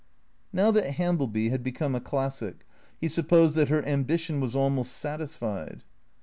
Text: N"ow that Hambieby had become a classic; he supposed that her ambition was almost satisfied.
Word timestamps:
N"ow 0.51 0.71
that 0.71 0.95
Hambieby 0.95 1.49
had 1.51 1.61
become 1.63 1.93
a 1.93 2.01
classic; 2.01 2.65
he 2.99 3.07
supposed 3.07 3.55
that 3.55 3.69
her 3.69 3.85
ambition 3.85 4.39
was 4.39 4.55
almost 4.55 4.93
satisfied. 4.93 5.83